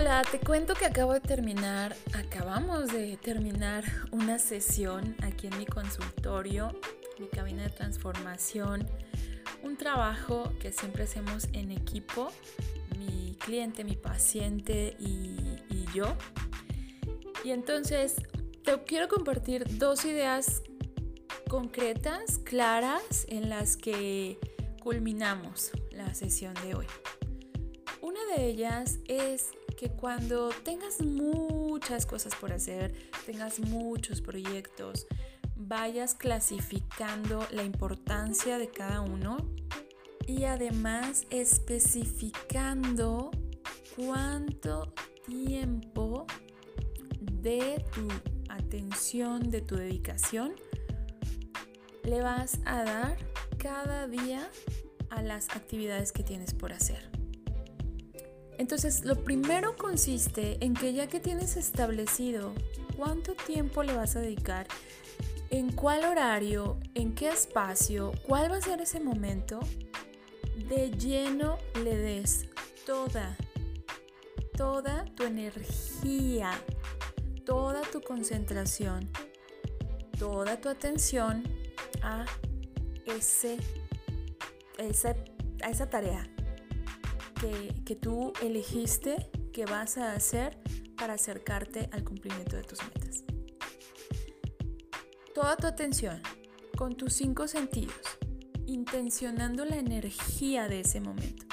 [0.00, 5.66] Hola, te cuento que acabo de terminar, acabamos de terminar una sesión aquí en mi
[5.66, 6.72] consultorio,
[7.18, 8.88] mi cabina de transformación,
[9.62, 12.32] un trabajo que siempre hacemos en equipo,
[12.98, 15.36] mi cliente, mi paciente y,
[15.92, 16.16] yo.
[17.44, 18.14] Y entonces
[18.64, 20.62] te quiero compartir dos ideas
[21.46, 24.38] concretas, claras, en las que
[24.82, 26.86] culminamos la sesión de hoy.
[28.00, 32.92] Una de ellas es que cuando tengas muchas cosas por hacer,
[33.24, 35.06] tengas muchos proyectos,
[35.56, 39.38] vayas clasificando la importancia de cada uno
[40.26, 43.30] y además especificando
[43.96, 44.92] cuánto
[45.26, 46.26] tiempo
[47.40, 48.06] de tu
[48.50, 50.52] atención, de tu dedicación,
[52.04, 53.16] le vas a dar
[53.56, 54.46] cada día
[55.08, 57.19] a las actividades que tienes por hacer.
[58.60, 62.52] Entonces, lo primero consiste en que ya que tienes establecido
[62.94, 64.66] cuánto tiempo le vas a dedicar,
[65.48, 69.60] en cuál horario, en qué espacio, cuál va a ser ese momento,
[70.68, 72.48] de lleno le des
[72.84, 73.34] toda,
[74.58, 76.52] toda tu energía,
[77.46, 79.08] toda tu concentración,
[80.18, 81.44] toda tu atención
[82.02, 82.26] a,
[83.06, 83.56] ese,
[85.62, 86.28] a esa tarea
[87.40, 90.58] que, tú elegiste que vas a hacer
[90.96, 93.24] para acercarte al cumplimiento de tus metas.
[95.34, 96.20] Toda tu atención
[96.76, 97.96] con tus cinco sentidos,
[98.66, 101.46] intencionando la energía de ese momento.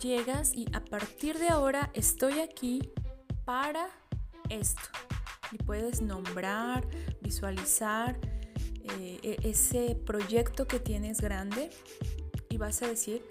[0.00, 2.90] Llegas y a partir de ahora estoy aquí
[3.44, 3.88] para
[4.50, 4.88] esto.
[5.52, 6.86] Y puedes nombrar,
[7.22, 8.18] visualizar
[8.98, 11.70] eh, e-, ese proyecto que tienes grande
[12.48, 13.22] y vas a decir,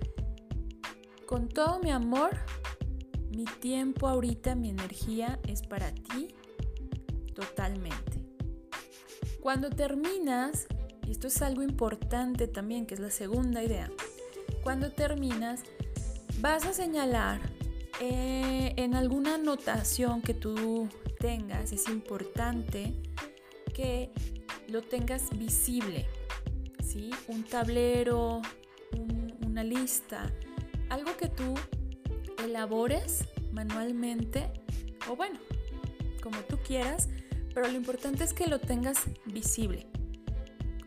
[1.26, 2.38] con todo mi amor,
[3.30, 6.30] mi tiempo ahorita, mi energía es para ti
[7.34, 8.24] totalmente.
[9.42, 10.68] Cuando terminas,
[11.08, 13.92] y esto es algo importante también, que es la segunda idea,
[14.64, 15.62] cuando terminas,
[16.40, 17.42] vas a señalar
[18.02, 22.94] eh, en alguna anotación que tú tengas, es importante
[23.74, 24.12] que
[24.68, 26.08] lo tengas visible,
[26.84, 27.12] ¿sí?
[27.28, 28.42] Un tablero,
[29.46, 30.32] una lista,
[30.90, 31.54] algo que tú
[32.44, 34.52] elabores manualmente
[35.10, 35.40] o bueno,
[36.22, 37.10] como tú quieras,
[37.54, 39.88] pero lo importante es que lo tengas visible,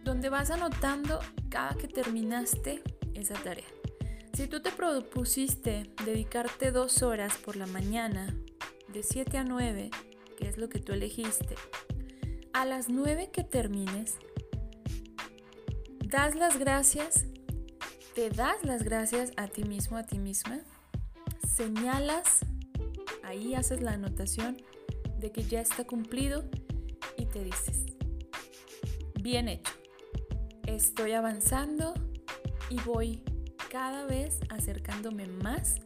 [0.05, 2.83] donde vas anotando cada que terminaste
[3.15, 3.65] esa tarea.
[4.35, 8.37] Si tú te propusiste dedicarte dos horas por la mañana,
[8.93, 9.91] de 7 a 9,
[10.37, 11.55] que es lo que tú elegiste,
[12.53, 14.17] a las 9 que termines,
[16.05, 17.27] das las gracias
[18.19, 20.59] te das las gracias a ti mismo, a ti misma,
[21.47, 22.41] señalas,
[23.23, 24.57] ahí haces la anotación
[25.21, 26.43] de que ya está cumplido
[27.17, 27.87] y te dices,
[29.23, 29.73] bien hecho,
[30.67, 31.95] estoy avanzando
[32.69, 33.23] y voy
[33.71, 35.77] cada vez acercándome más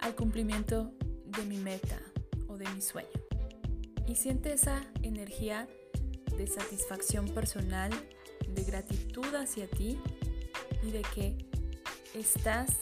[0.00, 0.90] al cumplimiento
[1.26, 2.00] de mi meta
[2.48, 3.08] o de mi sueño.
[4.08, 5.68] Y siente esa energía
[6.36, 7.92] de satisfacción personal,
[8.48, 9.96] de gratitud hacia ti
[10.86, 11.36] y de que
[12.14, 12.76] estás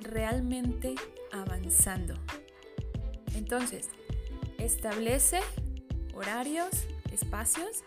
[0.00, 0.94] realmente
[1.32, 2.14] avanzando.
[3.34, 3.88] Entonces,
[4.58, 5.40] establece
[6.14, 6.70] horarios,
[7.12, 7.84] espacios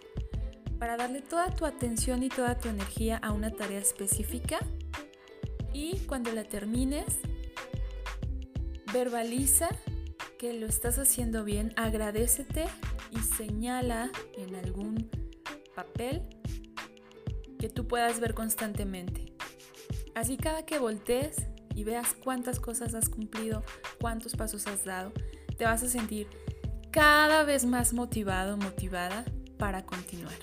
[0.78, 4.60] para darle toda tu atención y toda tu energía a una tarea específica
[5.74, 7.20] y cuando la termines,
[8.94, 9.70] verbaliza
[10.38, 12.66] que lo estás haciendo bien, agradecete
[13.12, 15.10] y señala en algún
[15.76, 16.22] papel
[17.60, 19.29] que tú puedas ver constantemente.
[20.20, 21.38] Así cada que voltees
[21.74, 23.64] y veas cuántas cosas has cumplido,
[24.02, 25.14] cuántos pasos has dado,
[25.58, 26.28] te vas a sentir
[26.92, 29.24] cada vez más motivado, motivada
[29.58, 30.36] para continuar.